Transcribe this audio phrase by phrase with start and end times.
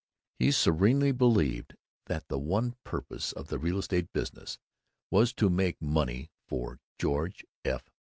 [0.39, 1.75] He serenely believed
[2.07, 4.57] that the one purpose of the real estate business
[5.11, 7.87] was to make money for George F.